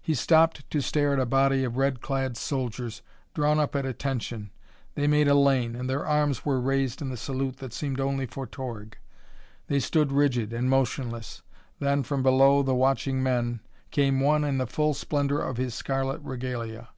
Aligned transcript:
He 0.00 0.14
stopped 0.14 0.68
to 0.72 0.80
stare 0.80 1.12
at 1.12 1.20
a 1.20 1.24
body 1.24 1.62
of 1.62 1.76
red 1.76 2.00
clad 2.00 2.36
soldiers, 2.36 3.00
drawn 3.32 3.60
up 3.60 3.76
at 3.76 3.86
attention. 3.86 4.50
They 4.96 5.06
made 5.06 5.28
a 5.28 5.36
lane, 5.36 5.76
and 5.76 5.88
their 5.88 6.04
arms 6.04 6.44
were 6.44 6.60
raised 6.60 7.00
in 7.00 7.10
the 7.10 7.16
salute 7.16 7.58
that 7.58 7.72
seemed 7.72 8.00
only 8.00 8.26
for 8.26 8.44
Torg. 8.44 8.98
They 9.68 9.78
stood 9.78 10.10
rigid 10.10 10.52
and 10.52 10.68
motionless; 10.68 11.42
then, 11.78 12.02
from 12.02 12.24
below 12.24 12.64
the 12.64 12.74
watching 12.74 13.22
men, 13.22 13.60
came 13.92 14.18
one 14.18 14.42
in 14.42 14.58
the 14.58 14.66
full 14.66 14.94
splendor 14.94 15.38
of 15.38 15.58
his 15.58 15.76
scarlet 15.76 16.20
regalia. 16.22 16.88